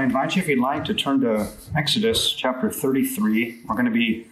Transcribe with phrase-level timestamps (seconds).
[0.00, 1.46] I invite you, if you'd like, to turn to
[1.76, 3.64] Exodus chapter 33.
[3.68, 4.28] We're going to be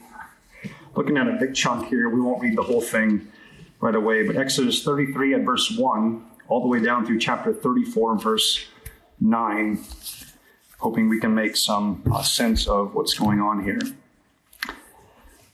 [0.96, 2.08] looking at a big chunk here.
[2.08, 3.30] We won't read the whole thing
[3.78, 8.18] right away, but Exodus 33 at verse 1, all the way down through chapter 34
[8.18, 8.64] verse
[9.20, 9.84] 9,
[10.78, 13.80] hoping we can make some uh, sense of what's going on here.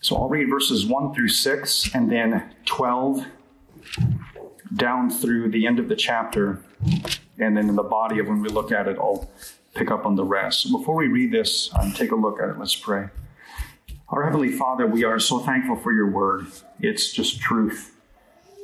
[0.01, 3.27] So I'll read verses 1 through 6 and then 12
[4.77, 6.63] down through the end of the chapter.
[7.37, 9.29] And then in the body of when we look at it, I'll
[9.75, 10.63] pick up on the rest.
[10.63, 13.09] So before we read this and take a look at it, let's pray.
[14.09, 16.47] Our Heavenly Father, we are so thankful for your word.
[16.79, 17.97] It's just truth.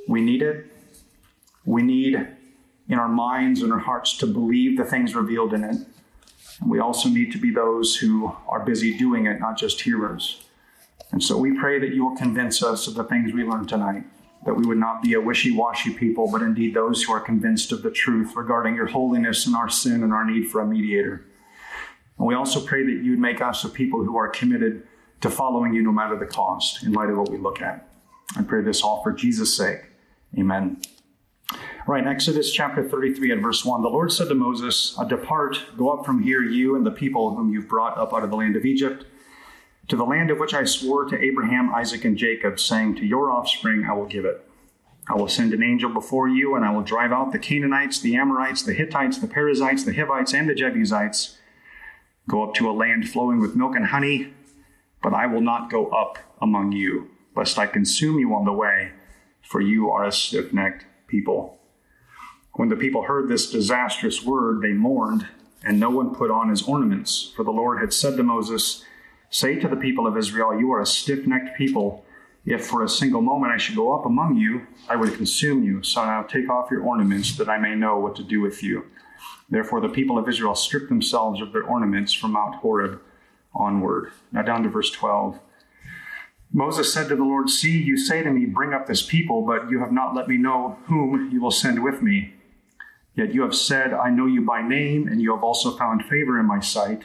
[0.06, 0.66] We need it.
[1.64, 2.26] We need
[2.88, 5.76] in our minds and our hearts to believe the things revealed in it.
[6.60, 10.44] And we also need to be those who are busy doing it, not just hearers.
[11.10, 14.04] And so we pray that you will convince us of the things we learned tonight,
[14.44, 17.72] that we would not be a wishy washy people, but indeed those who are convinced
[17.72, 21.24] of the truth regarding your holiness and our sin and our need for a mediator.
[22.18, 24.86] And we also pray that you'd make us a people who are committed
[25.20, 27.88] to following you no matter the cost in light of what we look at.
[28.36, 29.80] I pray this all for Jesus' sake.
[30.38, 30.80] Amen.
[31.52, 33.82] All right, Exodus chapter 33 and verse 1.
[33.82, 37.52] The Lord said to Moses, Depart, go up from here, you and the people whom
[37.52, 39.06] you've brought up out of the land of Egypt,
[39.90, 43.32] to the land of which I swore to Abraham, Isaac, and Jacob, saying, To your
[43.32, 44.48] offspring I will give it.
[45.08, 48.14] I will send an angel before you, and I will drive out the Canaanites, the
[48.14, 51.38] Amorites, the Hittites, the Perizzites, the Hivites, and the Jebusites.
[52.28, 54.32] Go up to a land flowing with milk and honey,
[55.02, 58.92] but I will not go up among you, lest I consume you on the way,
[59.42, 61.58] for you are a stiff necked people.
[62.52, 65.26] When the people heard this disastrous word, they mourned,
[65.64, 68.84] and no one put on his ornaments, for the Lord had said to Moses,
[69.30, 72.04] Say to the people of Israel, You are a stiff necked people.
[72.44, 75.84] If for a single moment I should go up among you, I would consume you.
[75.84, 78.86] So now take off your ornaments, that I may know what to do with you.
[79.48, 83.00] Therefore, the people of Israel stripped themselves of their ornaments from Mount Horeb
[83.54, 84.12] onward.
[84.32, 85.38] Now, down to verse 12.
[86.52, 89.70] Moses said to the Lord, See, you say to me, Bring up this people, but
[89.70, 92.34] you have not let me know whom you will send with me.
[93.14, 96.40] Yet you have said, I know you by name, and you have also found favor
[96.40, 97.04] in my sight.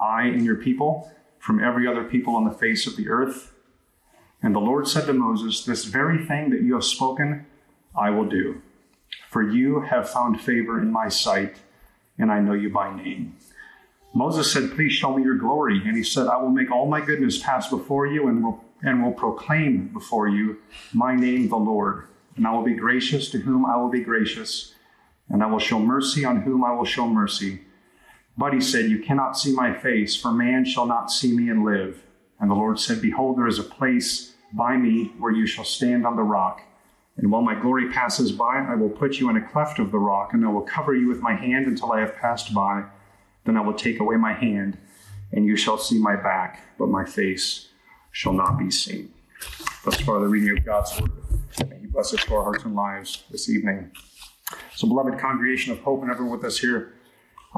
[0.00, 3.52] I and your people, from every other people on the face of the earth?
[4.42, 7.46] And the Lord said to Moses, This very thing that you have spoken,
[7.96, 8.62] I will do.
[9.28, 11.56] For you have found favor in my sight,
[12.18, 13.36] and I know you by name.
[14.14, 15.82] Moses said, Please show me your glory.
[15.84, 19.02] And he said, I will make all my goodness pass before you and will, and
[19.02, 20.58] will proclaim before you
[20.92, 22.04] my name, the Lord.
[22.36, 24.74] And I will be gracious to whom I will be gracious,
[25.28, 27.62] and I will show mercy on whom I will show mercy.
[28.38, 31.64] But he said, You cannot see my face, for man shall not see me and
[31.64, 32.04] live.
[32.38, 36.06] And the Lord said, Behold, there is a place by me where you shall stand
[36.06, 36.62] on the rock.
[37.16, 39.98] And while my glory passes by, I will put you in a cleft of the
[39.98, 42.84] rock, and I will cover you with my hand until I have passed by.
[43.44, 44.78] Then I will take away my hand,
[45.32, 47.70] and you shall see my back, but my face
[48.12, 49.12] shall not be seen.
[49.84, 51.10] Thus far, the reading of God's word.
[51.68, 53.90] May He bless to our hearts and lives this evening.
[54.76, 56.94] So, beloved congregation of hope and everyone with us here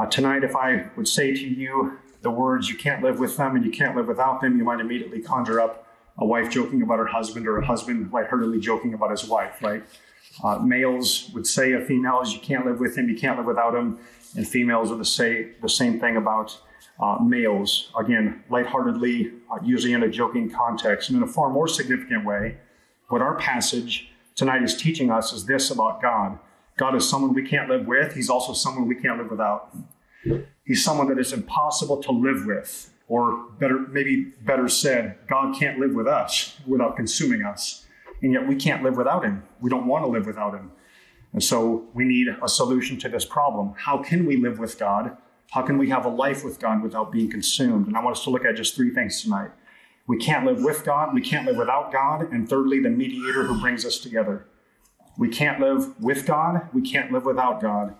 [0.00, 3.54] uh, tonight, if I would say to you the words, you can't live with them
[3.54, 6.98] and you can't live without them, you might immediately conjure up a wife joking about
[6.98, 9.82] her husband or a husband lightheartedly joking about his wife, right?
[10.42, 13.74] Uh, males would say of females, you can't live with him, you can't live without
[13.74, 13.98] him.
[14.36, 16.58] And females would say the same thing about
[16.98, 17.92] uh, males.
[17.98, 21.10] Again, lightheartedly, uh, usually in a joking context.
[21.10, 22.56] And in a far more significant way,
[23.08, 26.38] what our passage tonight is teaching us is this about God
[26.80, 29.76] God is someone we can't live with, He's also someone we can't live without.
[30.64, 35.78] He's someone that is impossible to live with, or better, maybe better said, God can't
[35.78, 37.84] live with us without consuming us.
[38.22, 39.42] And yet we can't live without him.
[39.60, 40.72] We don't want to live without him.
[41.34, 43.74] And so we need a solution to this problem.
[43.76, 45.18] How can we live with God?
[45.50, 47.88] How can we have a life with God without being consumed?
[47.88, 49.50] And I want us to look at just three things tonight.
[50.06, 53.60] We can't live with God, we can't live without God, and thirdly, the mediator who
[53.60, 54.46] brings us together.
[55.20, 57.94] We can't live with God, we can't live without God,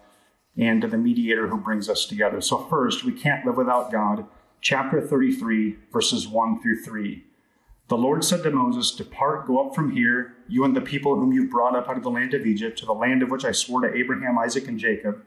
[0.56, 2.40] and the mediator who brings us together.
[2.40, 4.24] So, first, we can't live without God.
[4.62, 7.22] Chapter 33, verses 1 through 3.
[7.88, 11.30] The Lord said to Moses, Depart, go up from here, you and the people whom
[11.30, 13.52] you brought up out of the land of Egypt, to the land of which I
[13.52, 15.22] swore to Abraham, Isaac, and Jacob,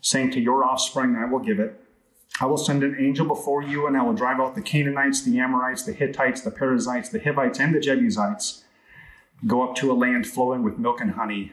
[0.00, 1.80] saying, To your offspring I will give it.
[2.40, 5.38] I will send an angel before you, and I will drive out the Canaanites, the
[5.38, 8.64] Amorites, the Hittites, the Perizzites, the Hivites, and the Jebusites.
[9.46, 11.52] Go up to a land flowing with milk and honey,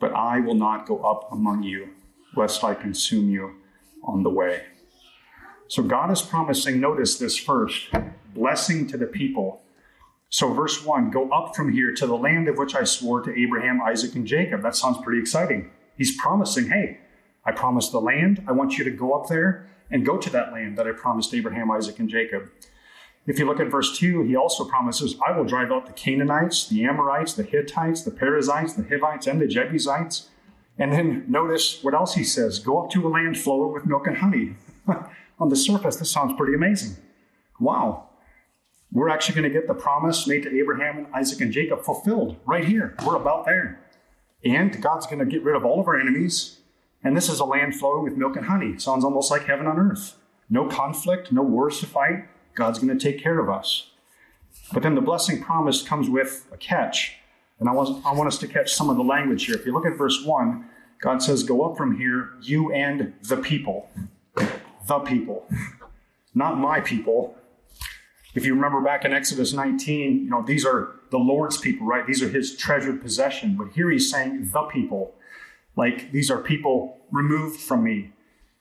[0.00, 1.90] but I will not go up among you,
[2.34, 3.56] lest I consume you
[4.02, 4.62] on the way.
[5.68, 7.88] So God is promising, notice this first,
[8.34, 9.62] blessing to the people.
[10.28, 13.38] So, verse 1 go up from here to the land of which I swore to
[13.38, 14.62] Abraham, Isaac, and Jacob.
[14.62, 15.70] That sounds pretty exciting.
[15.96, 17.00] He's promising, hey,
[17.44, 18.42] I promised the land.
[18.46, 21.32] I want you to go up there and go to that land that I promised
[21.32, 22.50] Abraham, Isaac, and Jacob.
[23.26, 26.68] If you look at verse 2, he also promises, I will drive out the Canaanites,
[26.68, 30.28] the Amorites, the Hittites, the Perizzites, the Hivites, and the Jebusites.
[30.78, 34.06] And then notice what else he says go up to a land flowing with milk
[34.06, 34.56] and honey.
[35.38, 36.96] On the surface, this sounds pretty amazing.
[37.58, 38.10] Wow.
[38.92, 42.36] We're actually going to get the promise made to Abraham and Isaac and Jacob fulfilled
[42.46, 42.94] right here.
[43.04, 43.80] We're about there.
[44.44, 46.60] And God's going to get rid of all of our enemies.
[47.02, 48.78] And this is a land flowing with milk and honey.
[48.78, 50.14] Sounds almost like heaven on earth.
[50.48, 52.28] No conflict, no wars to fight.
[52.56, 53.90] God's going to take care of us.
[54.72, 57.18] But then the blessing promised comes with a catch.
[57.60, 59.54] And I want, I want us to catch some of the language here.
[59.54, 60.64] If you look at verse 1,
[61.00, 63.88] God says, Go up from here, you and the people.
[64.88, 65.48] The people.
[66.34, 67.36] Not my people.
[68.34, 72.06] If you remember back in Exodus 19, you know, these are the Lord's people, right?
[72.06, 73.56] These are his treasured possession.
[73.56, 75.14] But here he's saying the people.
[75.76, 78.12] Like these are people removed from me.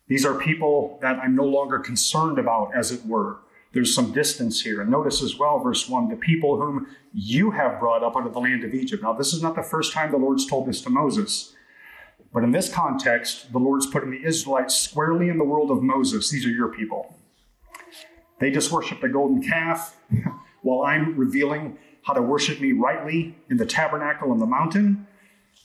[0.07, 3.39] These are people that I'm no longer concerned about, as it were.
[3.75, 4.79] There's some distance here.
[4.79, 8.33] And notice as well, verse 1 the people whom you have brought up out of
[8.33, 9.03] the land of Egypt.
[9.03, 11.53] Now, this is not the first time the Lord's told this to Moses.
[12.33, 16.29] But in this context, the Lord's putting the Israelites squarely in the world of Moses.
[16.29, 17.17] These are your people.
[18.39, 19.97] They just worship the golden calf
[20.61, 25.05] while I'm revealing how to worship me rightly in the tabernacle on the mountain.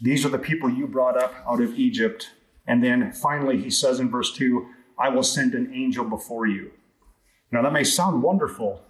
[0.03, 2.31] These are the people you brought up out of Egypt.
[2.67, 4.67] And then finally, he says in verse 2,
[4.99, 6.73] I will send an angel before you.
[7.52, 8.82] Now, that may sound wonderful,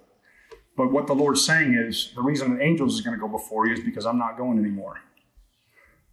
[0.77, 3.67] but what the Lord's saying is the reason an angels is going to go before
[3.67, 5.01] you is because I'm not going anymore.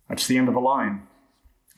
[0.10, 1.08] That's the end of the line.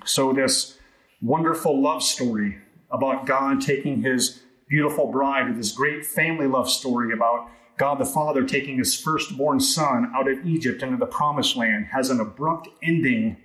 [0.05, 0.77] So, this
[1.21, 2.59] wonderful love story
[2.91, 8.43] about God taking his beautiful bride, this great family love story about God the Father
[8.43, 13.37] taking his firstborn son out of Egypt into the promised land, has an abrupt ending,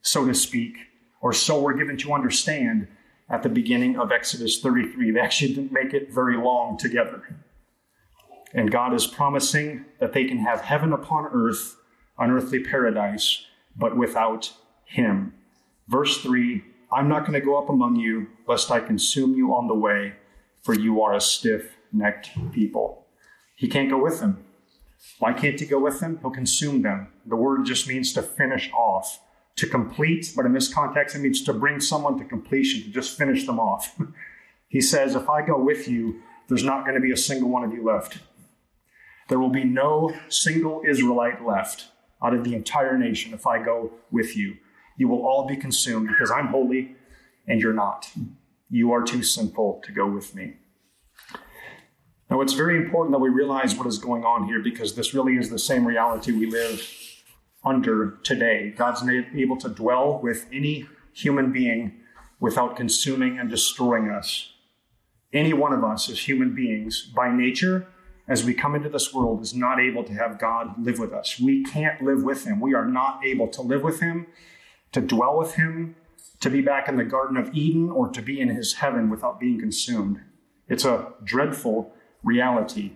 [0.00, 0.76] so to speak,
[1.20, 2.88] or so we're given to understand
[3.32, 5.10] at the beginning of Exodus 33.
[5.10, 7.36] They actually didn't make it very long together.
[8.54, 11.76] And God is promising that they can have heaven upon earth,
[12.18, 14.52] unearthly paradise, but without
[14.84, 15.34] Him.
[15.88, 16.62] Verse 3
[16.92, 20.12] I'm not going to go up among you, lest I consume you on the way,
[20.62, 23.06] for you are a stiff necked people.
[23.56, 24.44] He can't go with them.
[25.18, 26.18] Why can't he go with them?
[26.20, 27.08] He'll consume them.
[27.24, 29.20] The word just means to finish off,
[29.56, 33.16] to complete, but in this context, it means to bring someone to completion, to just
[33.16, 33.98] finish them off.
[34.68, 37.64] he says, If I go with you, there's not going to be a single one
[37.64, 38.18] of you left.
[39.28, 41.88] There will be no single Israelite left
[42.22, 44.56] out of the entire nation if I go with you.
[44.96, 46.96] You will all be consumed because I'm holy
[47.46, 48.10] and you're not.
[48.70, 50.54] You are too sinful to go with me.
[52.30, 55.36] Now, it's very important that we realize what is going on here because this really
[55.36, 56.82] is the same reality we live
[57.64, 58.74] under today.
[58.76, 59.02] God's
[59.34, 62.00] able to dwell with any human being
[62.40, 64.52] without consuming and destroying us.
[65.32, 67.86] Any one of us as human beings, by nature,
[68.28, 71.40] as we come into this world, is not able to have God live with us.
[71.40, 72.60] We can't live with Him.
[72.60, 74.26] We are not able to live with Him,
[74.92, 75.96] to dwell with Him,
[76.40, 79.40] to be back in the Garden of Eden, or to be in His heaven without
[79.40, 80.20] being consumed.
[80.68, 82.92] It's a dreadful reality.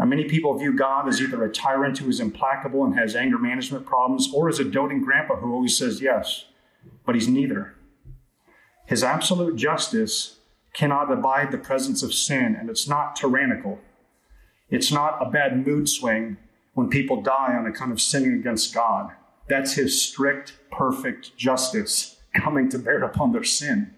[0.00, 3.36] Now, many people view God as either a tyrant who is implacable and has anger
[3.36, 6.46] management problems, or as a doting grandpa who always says yes,
[7.04, 7.74] but he's neither.
[8.86, 10.38] His absolute justice
[10.72, 13.78] cannot abide the presence of sin, and it's not tyrannical.
[14.70, 16.38] It's not a bad mood swing
[16.72, 19.10] when people die on account of sinning against God.
[19.50, 23.94] That's his strict, perfect justice coming to bear upon their sin.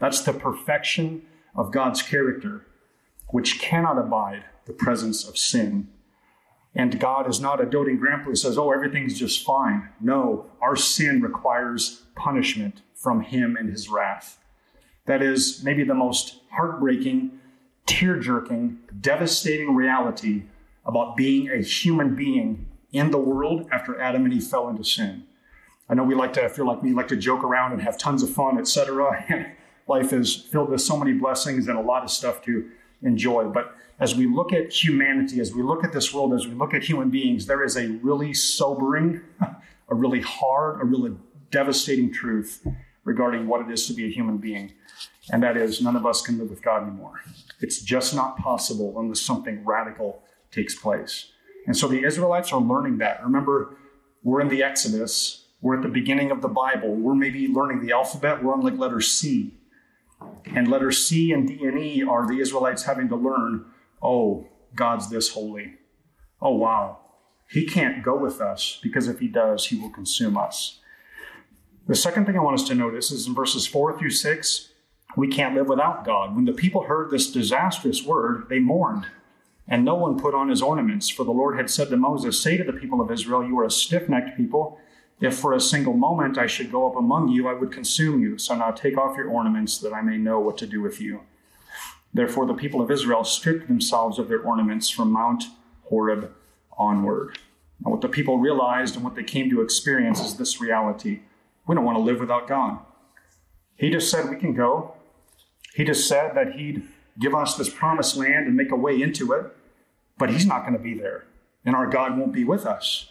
[0.00, 1.22] That's the perfection
[1.54, 2.66] of God's character,
[3.28, 5.88] which cannot abide the presence of sin.
[6.74, 9.88] And God is not a doting grandpa who says, oh, everything's just fine.
[10.00, 14.38] No, our sin requires punishment from Him and His wrath.
[15.06, 17.38] That is maybe the most heartbreaking,
[17.86, 20.42] tear jerking, devastating reality
[20.84, 25.24] about being a human being in the world after Adam and Eve fell into sin.
[25.88, 27.96] I know we like to, if you're like me, like to joke around and have
[27.96, 29.54] tons of fun, etc.
[29.88, 32.68] Life is filled with so many blessings and a lot of stuff to
[33.02, 33.44] enjoy.
[33.44, 36.74] But as we look at humanity, as we look at this world, as we look
[36.74, 39.22] at human beings, there is a really sobering,
[39.88, 41.16] a really hard, a really
[41.50, 42.66] devastating truth.
[43.06, 44.72] regarding what it is to be a human being.
[45.32, 47.22] And that is, none of us can live with God anymore.
[47.60, 51.30] It's just not possible unless something radical takes place.
[51.66, 53.22] And so the Israelites are learning that.
[53.22, 53.76] Remember,
[54.22, 57.92] we're in the Exodus, we're at the beginning of the Bible, we're maybe learning the
[57.92, 59.54] alphabet, we're on like letter C.
[60.44, 63.66] And letter C and D and E are the Israelites having to learn,
[64.02, 65.74] oh, God's this holy.
[66.40, 66.98] Oh, wow.
[67.48, 70.80] He can't go with us because if he does, he will consume us.
[71.86, 74.72] The second thing I want us to notice is in verses 4 through 6,
[75.16, 76.34] we can't live without God.
[76.34, 79.06] When the people heard this disastrous word, they mourned,
[79.68, 81.08] and no one put on his ornaments.
[81.08, 83.64] For the Lord had said to Moses, Say to the people of Israel, You are
[83.64, 84.78] a stiff necked people.
[85.20, 88.36] If for a single moment I should go up among you, I would consume you.
[88.36, 91.22] So now take off your ornaments, that I may know what to do with you.
[92.16, 95.44] Therefore, the people of Israel stripped themselves of their ornaments from Mount
[95.84, 96.32] Horeb
[96.78, 97.38] onward.
[97.84, 101.20] Now, what the people realized and what they came to experience is this reality
[101.66, 102.78] we don't want to live without God.
[103.74, 104.94] He just said we can go.
[105.74, 109.32] He just said that He'd give us this promised land and make a way into
[109.32, 109.54] it,
[110.16, 111.24] but He's not going to be there,
[111.66, 113.10] and our God won't be with us.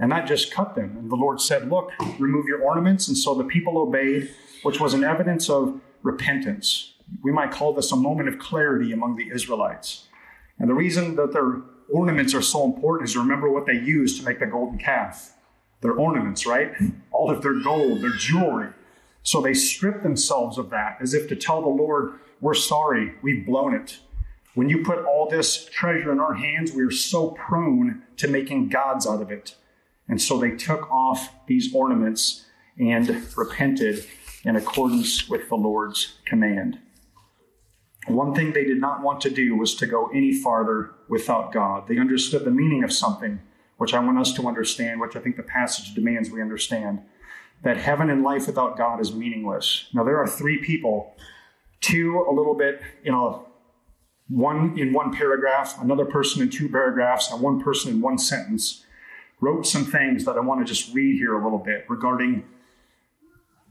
[0.00, 0.96] And that just cut them.
[0.98, 3.06] And the Lord said, Look, remove your ornaments.
[3.06, 4.34] And so the people obeyed,
[4.64, 6.91] which was an evidence of repentance.
[7.22, 10.08] We might call this a moment of clarity among the Israelites.
[10.58, 14.24] And the reason that their ornaments are so important is remember what they used to
[14.24, 15.34] make the golden calf.
[15.80, 16.72] Their ornaments, right?
[17.10, 18.68] All of their gold, their jewelry.
[19.22, 23.46] So they stripped themselves of that as if to tell the Lord, We're sorry, we've
[23.46, 23.98] blown it.
[24.54, 28.68] When you put all this treasure in our hands, we are so prone to making
[28.68, 29.56] gods out of it.
[30.08, 32.44] And so they took off these ornaments
[32.78, 34.04] and repented
[34.44, 36.80] in accordance with the Lord's command.
[38.06, 41.86] One thing they did not want to do was to go any farther without God.
[41.86, 43.40] They understood the meaning of something,
[43.76, 47.02] which I want us to understand, which I think the passage demands we understand
[47.62, 49.86] that heaven and life without God is meaningless.
[49.92, 51.14] Now, there are three people,
[51.80, 53.46] two a little bit, you know,
[54.28, 58.84] one in one paragraph, another person in two paragraphs, and one person in one sentence,
[59.40, 62.44] wrote some things that I want to just read here a little bit regarding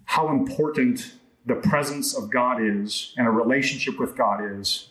[0.05, 1.13] how important
[1.45, 4.89] the presence of God is and a relationship with God is,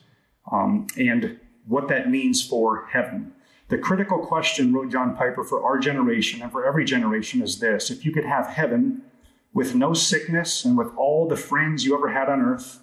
[0.50, 3.32] um, and what that means for heaven.
[3.68, 7.90] The critical question, wrote John Piper, for our generation and for every generation is this
[7.90, 9.02] if you could have heaven
[9.52, 12.80] with no sickness and with all the friends you ever had on earth,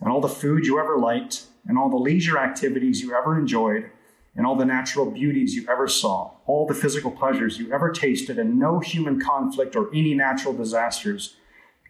[0.00, 3.90] and all the food you ever liked, and all the leisure activities you ever enjoyed,
[4.34, 8.38] and all the natural beauties you ever saw, all the physical pleasures you ever tasted,
[8.38, 11.36] and no human conflict or any natural disasters,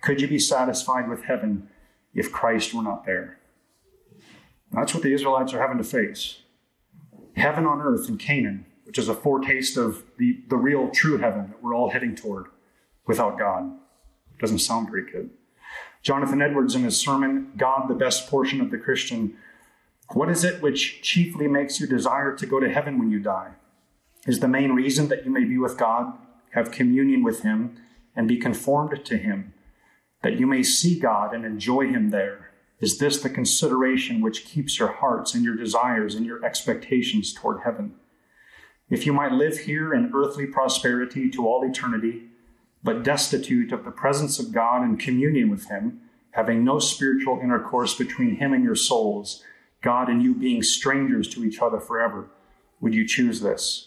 [0.02, 1.68] could you be satisfied with heaven
[2.12, 3.38] if Christ were not there?
[4.72, 6.40] That's what the Israelites are having to face.
[7.36, 11.48] Heaven on earth in Canaan, which is a foretaste of the, the real true heaven
[11.48, 12.46] that we're all heading toward
[13.06, 13.72] without God.
[14.38, 15.30] Doesn't sound very good.
[16.02, 19.36] Jonathan Edwards, in his sermon, God, the best portion of the Christian,
[20.10, 23.52] what is it which chiefly makes you desire to go to heaven when you die?
[24.26, 26.12] Is the main reason that you may be with God,
[26.50, 27.76] have communion with Him,
[28.16, 29.54] and be conformed to Him?
[30.22, 32.50] That you may see God and enjoy Him there?
[32.80, 37.62] Is this the consideration which keeps your hearts and your desires and your expectations toward
[37.62, 37.94] heaven?
[38.90, 42.24] If you might live here in earthly prosperity to all eternity,
[42.82, 46.00] but destitute of the presence of God and communion with Him,
[46.32, 49.44] having no spiritual intercourse between Him and your souls,
[49.80, 52.28] God and you being strangers to each other forever,
[52.80, 53.86] would you choose this?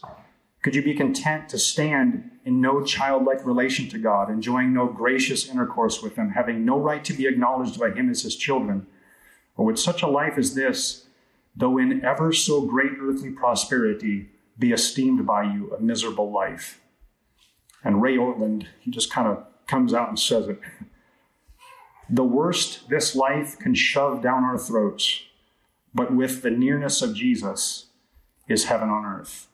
[0.65, 5.47] Could you be content to stand in no childlike relation to God, enjoying no gracious
[5.47, 8.87] intercourse with Him, having no right to be acknowledged by Him as His children?
[9.55, 11.05] Or would such a life as this,
[11.55, 16.81] though in ever so great earthly prosperity, be esteemed by you a miserable life?
[17.83, 20.59] And Ray Ortlund, he just kind of comes out and says it.
[22.09, 25.25] The worst this life can shove down our throats,
[25.93, 27.85] but with the nearness of Jesus,
[28.47, 29.47] is heaven on earth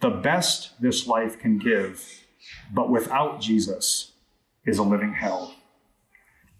[0.00, 2.24] the best this life can give,
[2.72, 4.12] but without Jesus
[4.64, 5.54] is a living hell.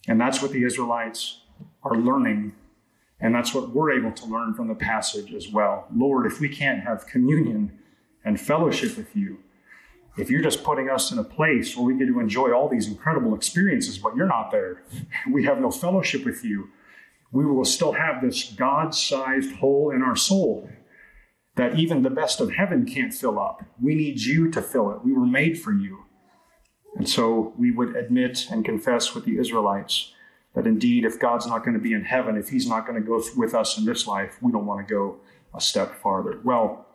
[0.09, 1.41] And that's what the Israelites
[1.83, 2.53] are learning.
[3.21, 5.87] And that's what we're able to learn from the passage as well.
[5.95, 7.79] Lord, if we can't have communion
[8.25, 9.39] and fellowship with you,
[10.19, 12.89] if you're just putting us in a place where we get to enjoy all these
[12.89, 14.83] incredible experiences, but you're not there,
[15.31, 16.71] we have no fellowship with you,
[17.33, 20.69] we will still have this God sized hole in our soul
[21.61, 23.63] that even the best of heaven can't fill up.
[23.79, 25.05] We need you to fill it.
[25.05, 26.07] We were made for you.
[26.97, 30.15] And so we would admit and confess with the Israelites
[30.55, 33.07] that indeed, if God's not going to be in heaven, if He's not going to
[33.07, 35.19] go with us in this life, we don't want to go
[35.55, 36.41] a step farther.
[36.43, 36.87] Well,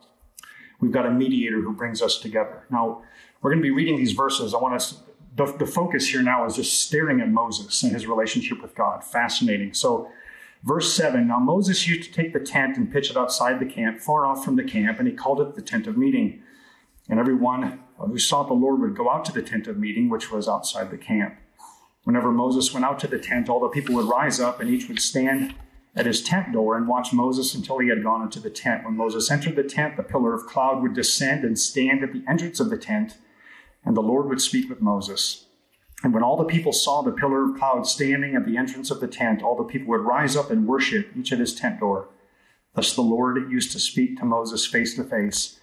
[0.80, 2.66] we've got a mediator who brings us together.
[2.68, 3.04] Now,
[3.42, 4.52] we're going to be reading these verses.
[4.52, 5.00] I want us
[5.36, 9.04] the, the focus here now is just staring at Moses and his relationship with God.
[9.04, 9.74] Fascinating.
[9.74, 10.10] So,
[10.66, 14.00] verse 7 Now Moses used to take the tent and pitch it outside the camp,
[14.00, 16.42] far off from the camp, and he called it the tent of meeting.
[17.08, 20.30] And everyone who sought the Lord would go out to the tent of meeting, which
[20.30, 21.36] was outside the camp.
[22.02, 24.88] Whenever Moses went out to the tent, all the people would rise up, and each
[24.88, 25.54] would stand
[25.94, 28.84] at his tent door and watch Moses until he had gone into the tent.
[28.84, 32.22] When Moses entered the tent, the pillar of cloud would descend and stand at the
[32.28, 33.16] entrance of the tent,
[33.84, 35.45] and the Lord would speak with Moses.
[36.02, 39.00] And when all the people saw the pillar of cloud standing at the entrance of
[39.00, 42.08] the tent, all the people would rise up and worship each at his tent door.
[42.74, 45.58] Thus the Lord used to speak to Moses face to face,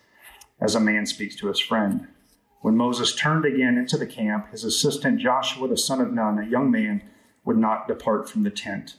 [0.59, 2.07] as a man speaks to his friend.
[2.61, 6.49] When Moses turned again into the camp, his assistant Joshua the son of Nun, a
[6.49, 7.03] young man,
[7.45, 8.95] would not depart from the tent.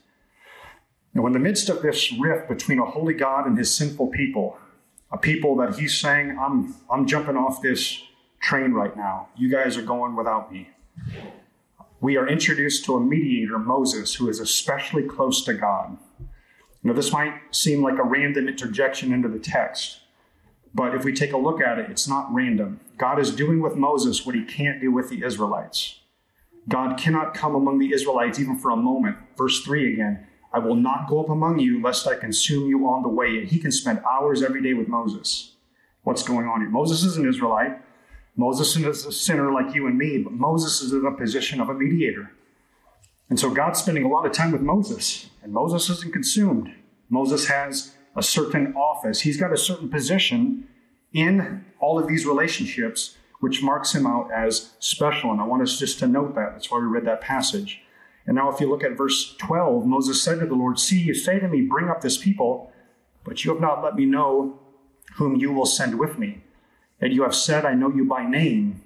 [1.14, 4.58] Now, in the midst of this rift between a holy God and his sinful people,
[5.10, 8.02] a people that he's saying, I'm, I'm jumping off this
[8.40, 9.28] train right now.
[9.36, 10.68] You guys are going without me.
[12.00, 15.96] We are introduced to a mediator, Moses, who is especially close to God.
[16.82, 20.00] Now, this might seem like a random interjection into the text,
[20.74, 22.80] but if we take a look at it, it's not random.
[22.98, 26.00] God is doing with Moses what he can't do with the Israelites.
[26.68, 29.16] God cannot come among the Israelites even for a moment.
[29.36, 33.02] Verse 3 again I will not go up among you lest I consume you on
[33.02, 33.38] the way.
[33.38, 35.54] And he can spend hours every day with Moses.
[36.04, 36.70] What's going on here?
[36.70, 37.80] Moses is an Israelite.
[38.36, 41.68] Moses is a sinner like you and me, but Moses is in a position of
[41.68, 42.32] a mediator.
[43.30, 46.74] And so God's spending a lot of time with Moses, and Moses isn't consumed.
[47.08, 50.68] Moses has a certain office, he's got a certain position
[51.12, 55.30] in all of these relationships, which marks him out as special.
[55.30, 56.52] And I want us just to note that.
[56.52, 57.82] That's why we read that passage.
[58.26, 61.14] And now, if you look at verse 12, Moses said to the Lord, See, you
[61.14, 62.72] say to me, Bring up this people,
[63.22, 64.58] but you have not let me know
[65.16, 66.42] whom you will send with me.
[67.04, 68.80] And you have said, I know you by name,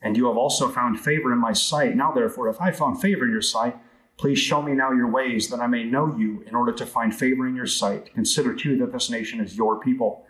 [0.00, 1.96] and you have also found favor in my sight.
[1.96, 3.76] Now, therefore, if I found favor in your sight,
[4.16, 7.12] please show me now your ways, that I may know you in order to find
[7.12, 8.14] favor in your sight.
[8.14, 10.24] Consider too that this nation is your people.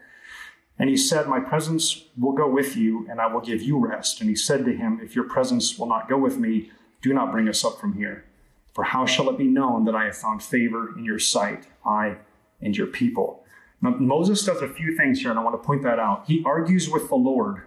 [0.78, 4.23] And he said, My presence will go with you, and I will give you rest.
[4.23, 6.71] And he said to him, If your presence will not go with me,
[7.02, 8.25] do not bring us up from here.
[8.73, 12.16] For how shall it be known that I have found favor in your sight, I
[12.62, 13.44] and your people?
[13.84, 16.25] Moses does a few things here, and I want to point that out.
[16.26, 17.62] He argues with the Lord.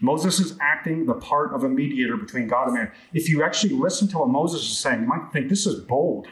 [0.00, 2.92] Moses is acting the part of a mediator between God and man.
[3.12, 6.26] If you actually listen to what Moses is saying, you might think this is bold.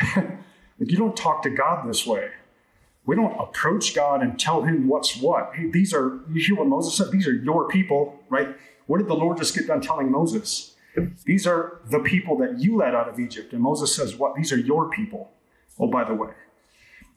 [0.16, 2.28] like you don't talk to God this way.
[3.04, 5.52] We don't approach God and tell him what's what.
[5.54, 7.10] Hey, these are, you hear what Moses said?
[7.10, 8.56] These are your people, right?
[8.86, 10.76] What did the Lord just get done telling Moses?
[11.24, 13.52] These are the people that you led out of Egypt.
[13.52, 14.34] And Moses says, What?
[14.34, 15.30] These are your people.
[15.80, 16.30] Oh, by the way,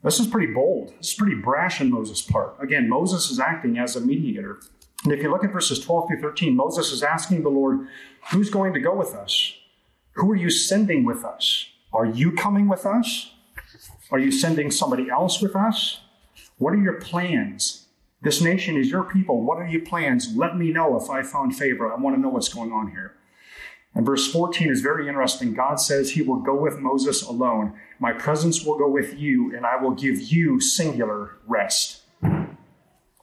[0.06, 0.94] this is pretty bold.
[0.98, 2.56] This is pretty brash on Moses' part.
[2.62, 4.60] Again, Moses is acting as a mediator.
[5.04, 7.88] And if you look at verses 12 through 13, Moses is asking the Lord,
[8.32, 9.54] Who's going to go with us?
[10.14, 11.68] Who are you sending with us?
[11.92, 13.32] Are you coming with us?
[14.12, 16.02] Are you sending somebody else with us?
[16.58, 17.88] What are your plans?
[18.22, 19.44] This nation is your people.
[19.44, 20.36] What are your plans?
[20.36, 21.92] Let me know if I found favor.
[21.92, 23.14] I want to know what's going on here.
[23.96, 25.54] And verse 14 is very interesting.
[25.54, 27.74] God says he will go with Moses alone.
[27.98, 32.02] My presence will go with you, and I will give you singular rest.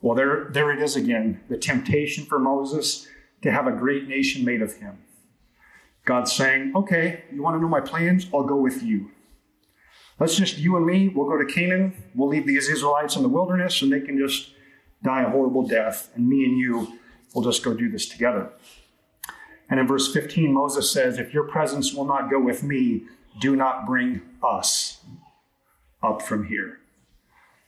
[0.01, 3.07] Well, there, there it is again the temptation for Moses
[3.43, 4.99] to have a great nation made of him.
[6.07, 8.27] God's saying, Okay, you want to know my plans?
[8.33, 9.11] I'll go with you.
[10.19, 11.95] Let's just, you and me, we'll go to Canaan.
[12.15, 14.53] We'll leave these Israelites in the wilderness, and they can just
[15.03, 16.11] die a horrible death.
[16.15, 16.99] And me and you
[17.35, 18.51] will just go do this together.
[19.73, 23.05] And in verse 15, Moses says, If your presence will not go with me,
[23.41, 25.01] do not bring us
[26.03, 26.81] up from here.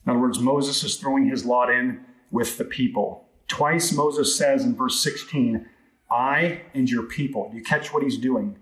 [0.04, 3.24] In other words, Moses is throwing his lot in with the people.
[3.48, 5.66] Twice Moses says in verse 16,
[6.10, 7.48] I and your people.
[7.50, 8.58] Do you catch what he's doing?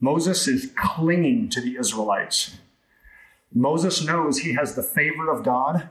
[0.00, 2.56] Moses is clinging to the Israelites.
[3.52, 5.90] Moses knows he has the favor of God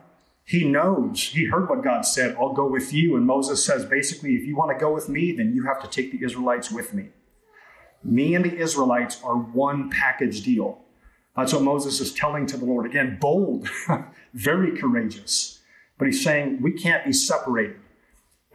[0.49, 3.15] he knows, he heard what God said, I'll go with you.
[3.15, 5.87] And Moses says, basically, if you want to go with me, then you have to
[5.87, 7.09] take the Israelites with me.
[8.03, 10.79] Me and the Israelites are one package deal.
[11.35, 12.87] That's what Moses is telling to the Lord.
[12.87, 13.69] Again, bold,
[14.33, 15.59] very courageous.
[15.99, 17.75] But he's saying we can't be separated.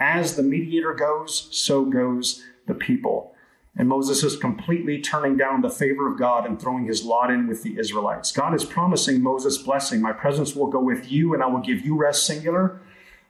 [0.00, 3.33] As the mediator goes, so goes the people.
[3.76, 7.48] And Moses is completely turning down the favor of God and throwing his lot in
[7.48, 8.30] with the Israelites.
[8.30, 10.00] God is promising Moses blessing.
[10.00, 12.80] My presence will go with you and I will give you rest, singular.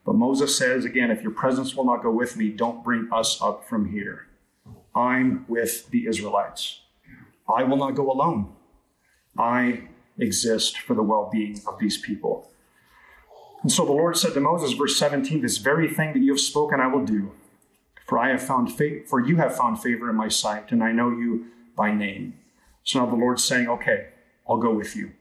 [0.04, 3.40] But Moses says again, if your presence will not go with me, don't bring us
[3.40, 4.26] up from here.
[4.94, 6.82] I'm with the Israelites.
[7.48, 8.52] I will not go alone.
[9.38, 12.50] I exist for the well being of these people.
[13.62, 16.40] And so the Lord said to Moses, verse 17, This very thing that you have
[16.40, 17.32] spoken, I will do.
[18.04, 20.92] For I have found fa- for you have found favor in my sight, and I
[20.92, 22.34] know you by name.
[22.82, 24.08] So now the Lord's saying, Okay,
[24.48, 25.12] I'll go with you.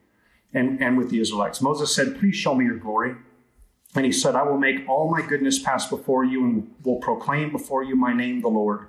[0.53, 1.61] And, and with the Israelites.
[1.61, 3.15] Moses said, Please show me your glory.
[3.95, 7.51] And he said, I will make all my goodness pass before you and will proclaim
[7.51, 8.87] before you my name, the Lord.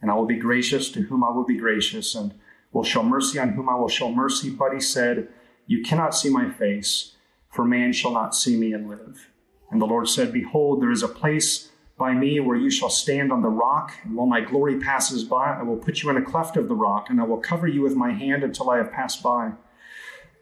[0.00, 2.34] And I will be gracious to whom I will be gracious, and
[2.72, 4.50] will show mercy on whom I will show mercy.
[4.50, 5.28] But he said,
[5.66, 7.12] You cannot see my face,
[7.50, 9.30] for man shall not see me and live.
[9.70, 13.32] And the Lord said, Behold, there is a place by me where you shall stand
[13.32, 16.22] on the rock, and while my glory passes by, I will put you in a
[16.22, 18.92] cleft of the rock, and I will cover you with my hand until I have
[18.92, 19.52] passed by.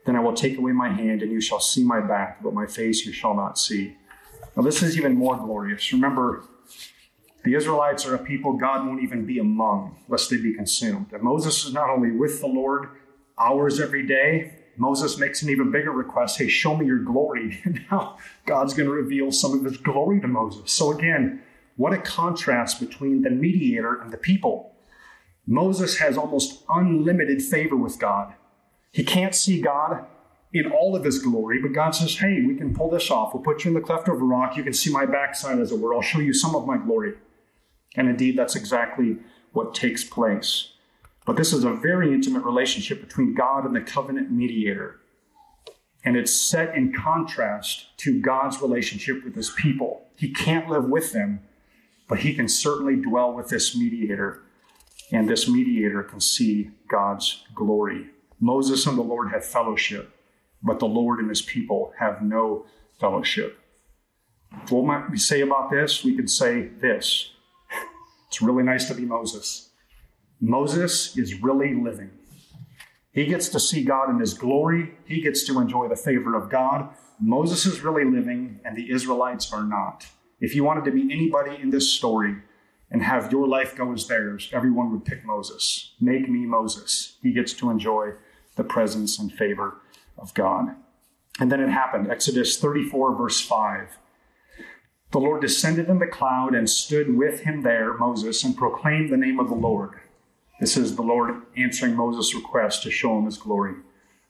[0.05, 2.65] Then I will take away my hand, and you shall see my back, but my
[2.65, 3.95] face you shall not see.
[4.55, 5.91] Now, this is even more glorious.
[5.93, 6.43] Remember,
[7.43, 11.07] the Israelites are a people God won't even be among, lest they be consumed.
[11.13, 12.89] And Moses is not only with the Lord
[13.37, 17.61] hours every day, Moses makes an even bigger request hey, show me your glory.
[17.63, 20.71] And now God's going to reveal some of his glory to Moses.
[20.71, 21.41] So, again,
[21.75, 24.75] what a contrast between the mediator and the people.
[25.45, 28.33] Moses has almost unlimited favor with God.
[28.91, 30.05] He can't see God
[30.53, 33.33] in all of his glory, but God says, Hey, we can pull this off.
[33.33, 34.55] We'll put you in the cleft of a rock.
[34.55, 35.93] You can see my backside, as it were.
[35.93, 37.15] I'll show you some of my glory.
[37.95, 39.17] And indeed, that's exactly
[39.51, 40.71] what takes place.
[41.25, 44.99] But this is a very intimate relationship between God and the covenant mediator.
[46.03, 50.03] And it's set in contrast to God's relationship with his people.
[50.15, 51.41] He can't live with them,
[52.07, 54.41] but he can certainly dwell with this mediator.
[55.11, 58.07] And this mediator can see God's glory.
[58.39, 60.11] Moses and the Lord have fellowship,
[60.63, 62.65] but the Lord and his people have no
[62.99, 63.59] fellowship.
[64.69, 66.03] What might we say about this?
[66.03, 67.31] We could say this
[68.27, 69.69] it's really nice to be Moses.
[70.41, 72.11] Moses is really living.
[73.11, 76.49] He gets to see God in his glory, he gets to enjoy the favor of
[76.49, 76.89] God.
[77.21, 80.05] Moses is really living, and the Israelites are not.
[80.45, 82.35] If you wanted to be anybody in this story
[82.91, 85.93] and have your life go as theirs, everyone would pick Moses.
[85.99, 87.17] Make me Moses.
[87.23, 88.11] He gets to enjoy
[88.55, 89.81] the presence and favor
[90.19, 90.75] of God.
[91.39, 92.11] And then it happened.
[92.11, 93.97] Exodus 34, verse 5.
[95.09, 99.17] The Lord descended in the cloud and stood with him there, Moses, and proclaimed the
[99.17, 99.99] name of the Lord.
[100.59, 103.77] This is the Lord answering Moses' request to show him his glory.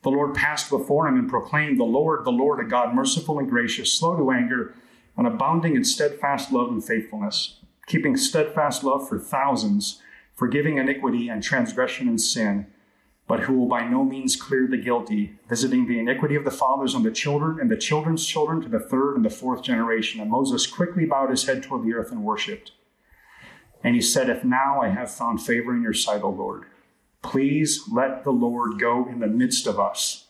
[0.04, 3.50] The Lord passed before him and proclaimed, The Lord, the Lord, a God merciful and
[3.50, 4.76] gracious, slow to anger,
[5.18, 10.02] and abounding in steadfast love and faithfulness, keeping steadfast love for thousands,
[10.34, 12.68] forgiving iniquity and transgression and sin,
[13.28, 16.94] but who will by no means clear the guilty, visiting the iniquity of the fathers
[16.94, 20.22] on the children and the children's children to the third and the fourth generation.
[20.22, 22.72] And Moses quickly bowed his head toward the earth and worshipped.
[23.84, 26.66] And he said, If now I have found favor in your sight, O Lord,
[27.24, 30.28] please let the Lord go in the midst of us,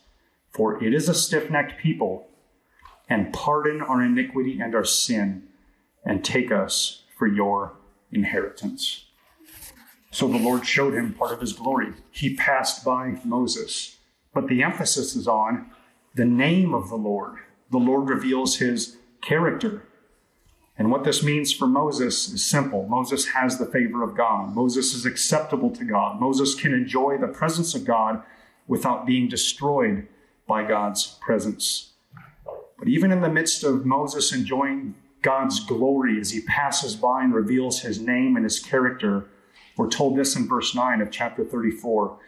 [0.51, 2.27] for it is a stiff necked people,
[3.09, 5.47] and pardon our iniquity and our sin,
[6.03, 7.73] and take us for your
[8.11, 9.05] inheritance.
[10.11, 11.93] So the Lord showed him part of his glory.
[12.09, 13.97] He passed by Moses.
[14.33, 15.71] But the emphasis is on
[16.13, 17.37] the name of the Lord.
[17.71, 19.83] The Lord reveals his character.
[20.77, 22.87] And what this means for Moses is simple.
[22.87, 24.53] Moses has the favor of God.
[24.53, 26.19] Moses is acceptable to God.
[26.19, 28.21] Moses can enjoy the presence of God
[28.67, 30.07] without being destroyed
[30.47, 31.93] by God's presence.
[32.77, 37.33] But even in the midst of Moses enjoying God's glory as he passes by and
[37.33, 39.27] reveals his name and his character,
[39.77, 42.19] we're told this in verse 9 of chapter 34.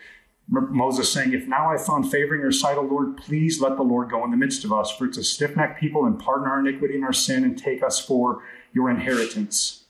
[0.50, 3.84] Moses saying, If now I found favor in your sight, O Lord, please let the
[3.84, 6.48] Lord go in the midst of us, for it's a stiff necked people, and pardon
[6.48, 9.84] our iniquity and our sin, and take us for your inheritance.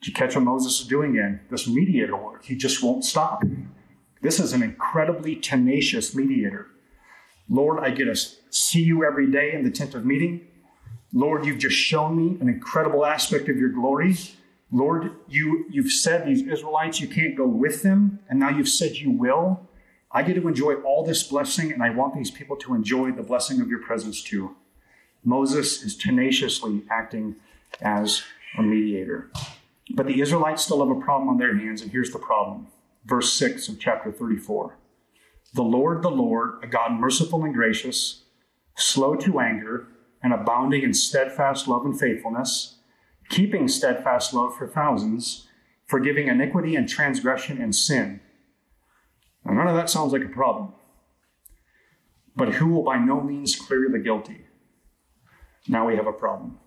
[0.00, 2.44] Did you catch what Moses is doing in this mediator work?
[2.44, 3.42] He just won't stop.
[4.22, 6.68] This is an incredibly tenacious mediator.
[7.48, 8.14] Lord, I get to
[8.50, 10.46] see you every day in the tent of meeting.
[11.12, 14.16] Lord, you've just shown me an incredible aspect of your glory.
[14.70, 18.96] Lord, you, you've said these Israelites, you can't go with them, and now you've said
[18.96, 19.66] you will.
[20.12, 23.22] I get to enjoy all this blessing, and I want these people to enjoy the
[23.22, 24.56] blessing of your presence too.
[25.24, 27.36] Moses is tenaciously acting
[27.80, 28.22] as
[28.56, 29.30] a mediator.
[29.94, 32.68] But the Israelites still have a problem on their hands, and here's the problem.
[33.04, 34.76] Verse 6 of chapter 34
[35.54, 38.22] The Lord, the Lord, a God merciful and gracious,
[38.78, 39.88] slow to anger,
[40.22, 42.78] and abounding in steadfast love and faithfulness,
[43.28, 45.46] keeping steadfast love for thousands,
[45.86, 48.20] forgiving iniquity and transgression and sin
[49.48, 50.74] now, none of that sounds like a problem.
[52.36, 54.46] But who will by no means clear the guilty?
[55.66, 56.58] Now we have a problem.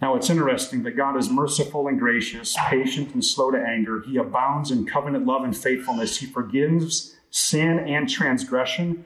[0.00, 4.02] Now it's interesting that God is merciful and gracious, patient and slow to anger.
[4.06, 6.18] He abounds in covenant love and faithfulness.
[6.18, 9.04] He forgives sin and transgression,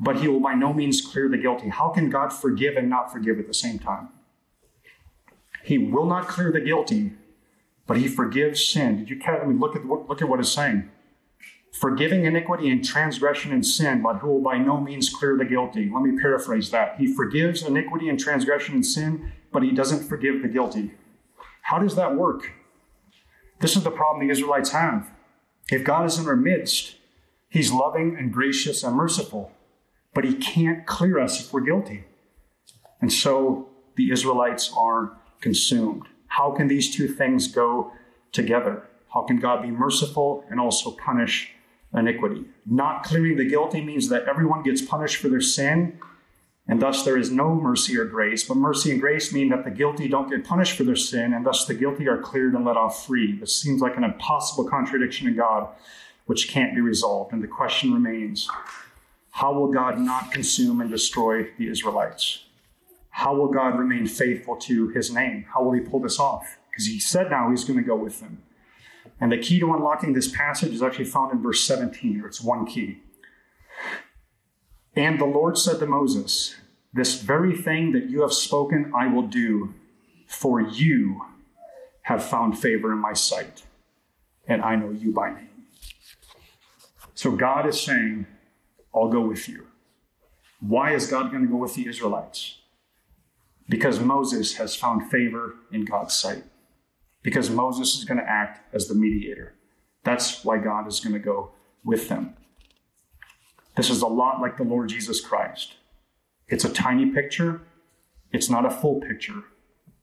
[0.00, 1.68] but he will by no means clear the guilty.
[1.68, 4.08] How can God forgive and not forgive at the same time?
[5.62, 7.12] He will not clear the guilty,
[7.86, 8.98] but he forgives sin.
[8.98, 9.42] Did you catch?
[9.42, 10.90] I mean, look at look at what it's saying.
[11.78, 15.90] Forgiving iniquity and transgression and sin, but who will by no means clear the guilty.
[15.92, 16.96] Let me paraphrase that.
[16.98, 20.92] He forgives iniquity and transgression and sin, but he doesn't forgive the guilty.
[21.62, 22.52] How does that work?
[23.60, 25.10] This is the problem the Israelites have.
[25.70, 26.96] If God is in our midst,
[27.48, 29.52] he's loving and gracious and merciful,
[30.14, 32.04] but he can't clear us if we're guilty.
[33.00, 36.04] And so the Israelites are consumed.
[36.26, 37.92] How can these two things go
[38.32, 38.88] together?
[39.12, 41.52] How can God be merciful and also punish
[41.94, 42.44] iniquity?
[42.66, 45.98] Not clearing the guilty means that everyone gets punished for their sin,
[46.68, 48.44] and thus there is no mercy or grace.
[48.44, 51.44] But mercy and grace mean that the guilty don't get punished for their sin, and
[51.44, 53.36] thus the guilty are cleared and let off free.
[53.38, 55.68] This seems like an impossible contradiction in God,
[56.26, 57.32] which can't be resolved.
[57.32, 58.48] And the question remains
[59.30, 62.44] how will God not consume and destroy the Israelites?
[63.10, 65.46] How will God remain faithful to his name?
[65.52, 66.58] How will he pull this off?
[66.70, 68.42] Because he said now he's going to go with them.
[69.20, 72.40] And the key to unlocking this passage is actually found in verse 17, or it's
[72.40, 73.00] one key.
[74.96, 76.56] And the Lord said to Moses,
[76.92, 79.74] This very thing that you have spoken, I will do,
[80.26, 81.22] for you
[82.02, 83.62] have found favor in my sight,
[84.46, 85.48] and I know you by name.
[87.14, 88.26] So God is saying,
[88.94, 89.66] I'll go with you.
[90.60, 92.60] Why is God going to go with the Israelites?
[93.70, 96.42] because Moses has found favor in God's sight,
[97.22, 99.54] because Moses is going to act as the mediator.
[100.02, 101.52] That's why God is going to go
[101.84, 102.34] with them.
[103.76, 105.74] This is a lot like the Lord Jesus Christ.
[106.48, 107.62] It's a tiny picture,
[108.32, 109.44] it's not a full picture,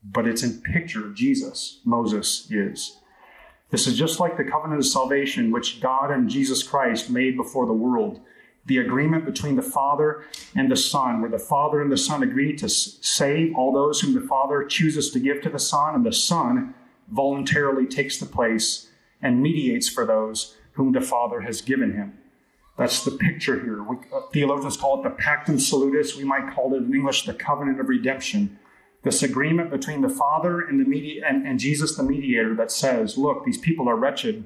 [0.02, 2.96] but it's in picture Jesus, Moses is.
[3.70, 7.66] This is just like the covenant of salvation which God and Jesus Christ made before
[7.66, 8.20] the world
[8.68, 12.54] the agreement between the Father and the Son, where the Father and the Son agree
[12.54, 16.12] to save all those whom the Father chooses to give to the Son, and the
[16.12, 16.74] Son
[17.10, 18.88] voluntarily takes the place
[19.22, 22.18] and mediates for those whom the Father has given him.
[22.76, 23.82] That's the picture here.
[23.82, 26.14] We, uh, theologians call it the Pactum Salutis.
[26.14, 28.58] We might call it in English the covenant of redemption.
[29.02, 33.46] This agreement between the Father and, the and, and Jesus, the mediator, that says, look,
[33.46, 34.44] these people are wretched.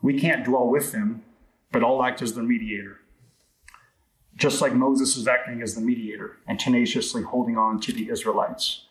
[0.00, 1.22] We can't dwell with them,
[1.70, 3.01] but I'll act as their mediator
[4.42, 8.86] just like Moses is acting as the mediator and tenaciously holding on to the Israelites.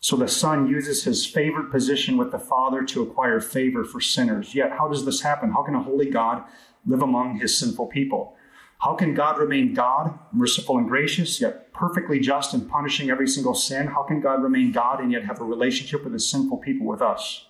[0.00, 4.52] So the Son uses his favored position with the Father to acquire favor for sinners.
[4.52, 5.52] Yet, how does this happen?
[5.52, 6.42] How can a holy God
[6.84, 8.34] live among his sinful people?
[8.80, 13.54] How can God remain God, merciful and gracious, yet perfectly just in punishing every single
[13.54, 13.86] sin?
[13.86, 17.00] How can God remain God and yet have a relationship with his sinful people with
[17.00, 17.46] us?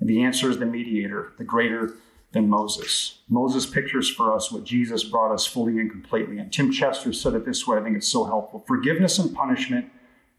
[0.00, 1.94] And the answer is the mediator, the greater
[2.34, 3.20] than Moses.
[3.28, 6.38] Moses pictures for us what Jesus brought us fully and completely.
[6.38, 9.90] And Tim Chester said it this way I think it's so helpful forgiveness and punishment,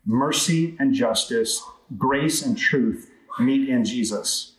[0.06, 1.64] mercy and justice,
[1.98, 4.54] grace and truth meet in Jesus.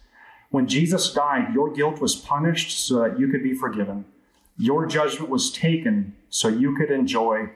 [0.51, 4.05] When Jesus died, your guilt was punished so that you could be forgiven.
[4.59, 7.51] Your judgment was taken so you could enjoy,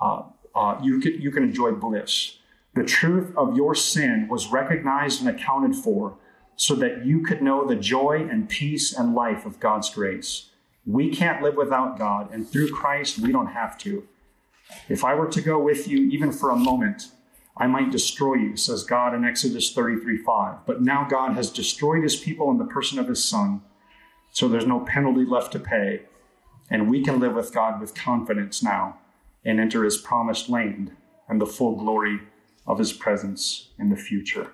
[0.00, 0.22] uh,
[0.54, 2.38] uh, you could you can enjoy bliss.
[2.74, 6.16] The truth of your sin was recognized and accounted for
[6.58, 10.50] so that you could know the joy and peace and life of God's grace.
[10.84, 14.08] We can't live without God, and through Christ, we don't have to.
[14.88, 17.12] If I were to go with you even for a moment,
[17.56, 20.66] I might destroy you, says God in Exodus 33 5.
[20.66, 23.62] But now God has destroyed his people in the person of his Son,
[24.32, 26.02] so there's no penalty left to pay,
[26.68, 28.98] and we can live with God with confidence now
[29.44, 30.90] and enter his promised land
[31.28, 32.18] and the full glory
[32.66, 34.50] of his presence in the future.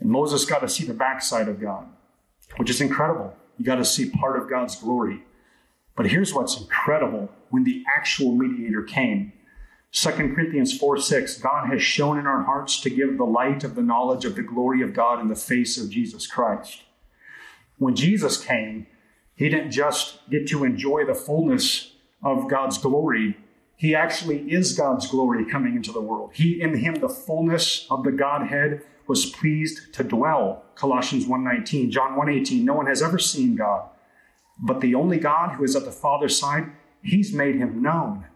[0.00, 1.86] And Moses got to see the backside of God,
[2.56, 3.34] which is incredible.
[3.58, 5.22] You got to see part of God's glory.
[5.96, 9.32] But here's what's incredible when the actual mediator came.
[9.92, 13.76] 2 Corinthians 4 6, God has shone in our hearts to give the light of
[13.76, 16.82] the knowledge of the glory of God in the face of Jesus Christ.
[17.78, 18.88] When Jesus came,
[19.36, 21.92] he didn't just get to enjoy the fullness
[22.24, 23.36] of God's glory,
[23.76, 26.30] he actually is God's glory coming into the world.
[26.34, 30.64] He in him the fullness of the Godhead was pleased to dwell.
[30.74, 33.88] Colossians 1:19, John 1:18, no one has ever seen God,
[34.58, 38.26] but the only God who is at the Father's side, he's made him known.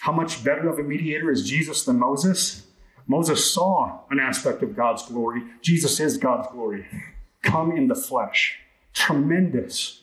[0.00, 2.66] How much better of a mediator is Jesus than Moses?
[3.06, 5.42] Moses saw an aspect of God's glory.
[5.62, 6.86] Jesus is God's glory,
[7.42, 8.58] come in the flesh.
[8.92, 10.02] Tremendous.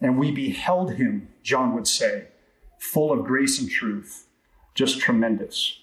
[0.00, 2.28] And we beheld him, John would say,
[2.78, 4.26] full of grace and truth.
[4.74, 5.80] Just tremendous.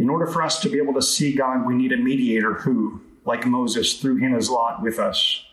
[0.00, 3.02] In order for us to be able to see God, we need a mediator who,
[3.26, 5.44] like Moses, threw in his lot with us,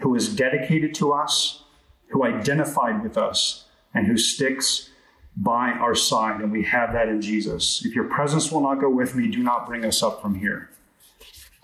[0.00, 1.62] who is dedicated to us,
[2.08, 3.64] who identified with us,
[3.94, 4.90] and who sticks
[5.34, 7.82] by our side, and we have that in Jesus.
[7.82, 10.68] If your presence will not go with me, do not bring us up from here.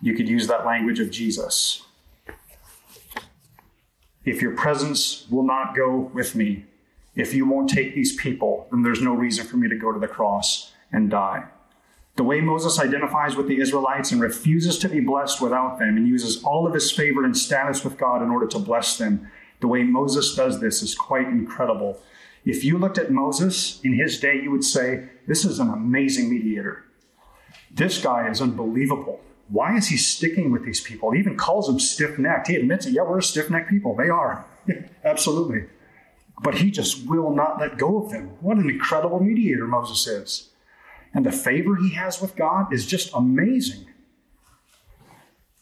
[0.01, 1.83] You could use that language of Jesus.
[4.25, 6.65] If your presence will not go with me,
[7.15, 9.99] if you won't take these people, then there's no reason for me to go to
[9.99, 11.51] the cross and die.
[12.17, 16.09] The way Moses identifies with the Israelites and refuses to be blessed without them and
[16.09, 19.69] uses all of his favor and status with God in order to bless them, the
[19.69, 22.01] way Moses does this is quite incredible.
[22.47, 26.31] If you looked at Moses in his day, you would say, This is an amazing
[26.31, 26.85] mediator.
[27.71, 29.21] This guy is unbelievable.
[29.49, 31.11] Why is he sticking with these people?
[31.11, 32.49] He even calls them stiff necked.
[32.49, 32.93] He admits it.
[32.93, 33.95] Yeah, we're a stiff necked people.
[33.95, 34.45] They are.
[35.05, 35.65] Absolutely.
[36.43, 38.31] But he just will not let go of them.
[38.41, 40.51] What an incredible mediator Moses is.
[41.17, 43.87] And the favor he has with God is just amazing.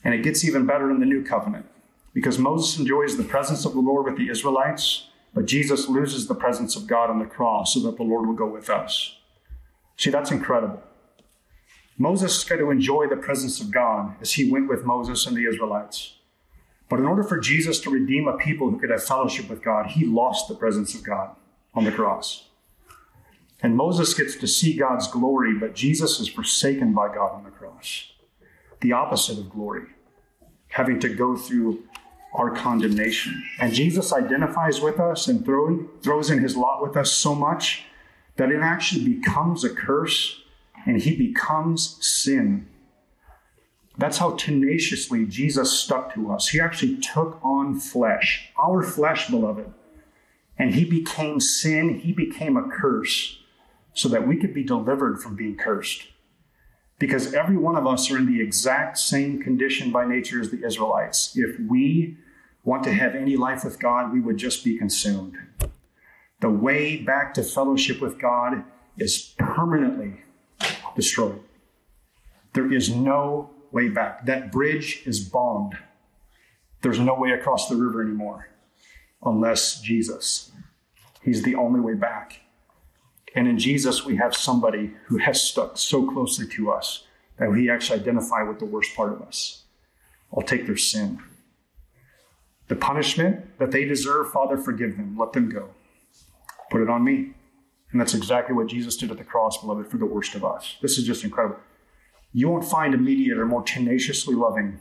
[0.02, 1.66] And it gets even better in the new covenant
[2.12, 6.34] because Moses enjoys the presence of the Lord with the Israelites, but Jesus loses the
[6.34, 9.16] presence of God on the cross so that the Lord will go with us.
[9.96, 10.82] See, that's incredible.
[11.96, 15.46] Moses got to enjoy the presence of God as he went with Moses and the
[15.46, 16.16] Israelites.
[16.88, 19.86] But in order for Jesus to redeem a people who could have fellowship with God,
[19.86, 21.36] he lost the presence of God
[21.74, 22.48] on the cross.
[23.64, 27.50] And Moses gets to see God's glory, but Jesus is forsaken by God on the
[27.50, 28.12] cross.
[28.82, 29.86] The opposite of glory,
[30.68, 31.82] having to go through
[32.34, 33.42] our condemnation.
[33.58, 37.84] And Jesus identifies with us and throw, throws in his lot with us so much
[38.36, 40.42] that it actually becomes a curse
[40.84, 42.68] and he becomes sin.
[43.96, 46.48] That's how tenaciously Jesus stuck to us.
[46.48, 49.72] He actually took on flesh, our flesh, beloved.
[50.58, 53.40] And he became sin, he became a curse
[53.94, 56.08] so that we could be delivered from being cursed.
[56.98, 60.64] Because every one of us are in the exact same condition by nature as the
[60.64, 61.36] Israelites.
[61.36, 62.16] If we
[62.64, 65.36] want to have any life with God, we would just be consumed.
[66.40, 68.64] The way back to fellowship with God
[68.98, 70.22] is permanently
[70.94, 71.40] destroyed.
[72.52, 74.26] There is no way back.
[74.26, 75.76] That bridge is bombed.
[76.82, 78.48] There's no way across the river anymore
[79.24, 80.52] unless Jesus.
[81.22, 82.40] He's the only way back.
[83.34, 87.04] And in Jesus, we have somebody who has stuck so closely to us
[87.38, 89.64] that we actually identify with the worst part of us.
[90.32, 91.20] I'll take their sin.
[92.68, 95.16] The punishment that they deserve, Father, forgive them.
[95.18, 95.70] Let them go.
[96.70, 97.34] Put it on me.
[97.90, 100.76] And that's exactly what Jesus did at the cross, beloved, for the worst of us.
[100.80, 101.58] This is just incredible.
[102.32, 104.80] You won't find a mediator more tenaciously loving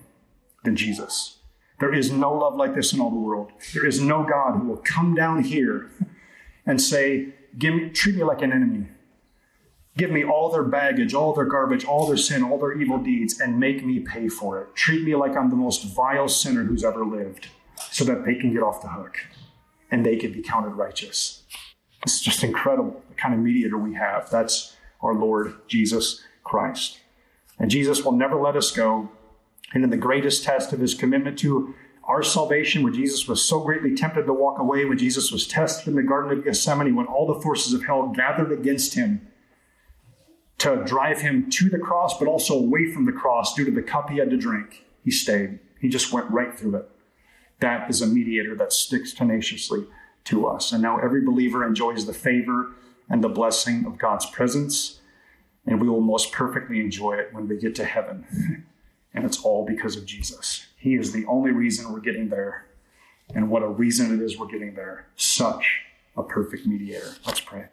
[0.64, 1.38] than Jesus.
[1.80, 3.52] There is no love like this in all the world.
[3.74, 5.92] There is no God who will come down here
[6.66, 8.88] and say, Give me, treat me like an enemy.
[9.96, 13.40] Give me all their baggage, all their garbage, all their sin, all their evil deeds,
[13.40, 14.76] and make me pay for it.
[14.76, 17.50] Treat me like I'm the most vile sinner who's ever lived,
[17.92, 19.20] so that they can get off the hook
[19.92, 21.44] and they can be counted righteous.
[22.02, 24.30] It's just incredible the kind of mediator we have.
[24.32, 27.00] That's our Lord Jesus Christ.
[27.60, 29.10] And Jesus will never let us go.
[29.74, 33.62] And in the greatest test of his commitment to our salvation, when Jesus was so
[33.62, 37.06] greatly tempted to walk away, when Jesus was tested in the Garden of Gethsemane, when
[37.06, 39.26] all the forces of hell gathered against him
[40.58, 43.82] to drive him to the cross, but also away from the cross due to the
[43.82, 45.60] cup he had to drink, he stayed.
[45.80, 46.90] He just went right through it.
[47.60, 49.86] That is a mediator that sticks tenaciously
[50.26, 50.72] to us.
[50.72, 52.72] And now every believer enjoys the favor
[53.10, 55.00] and the blessing of God's presence,
[55.66, 58.66] and we will most perfectly enjoy it when we get to heaven.
[59.14, 60.66] and it's all because of Jesus.
[60.78, 62.66] He is the only reason we're getting there.
[63.34, 65.08] And what a reason it is we're getting there.
[65.16, 65.82] Such
[66.18, 67.16] a perfect mediator.
[67.26, 67.66] Let's pray.